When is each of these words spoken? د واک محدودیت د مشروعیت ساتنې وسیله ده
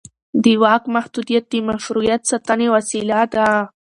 د 0.43 0.45
واک 0.61 0.83
محدودیت 0.95 1.43
د 1.49 1.53
مشروعیت 1.69 2.21
ساتنې 2.31 2.67
وسیله 2.75 3.19
ده 3.33 3.47